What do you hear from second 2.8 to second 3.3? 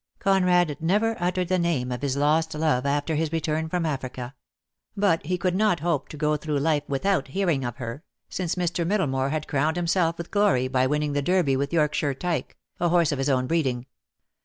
after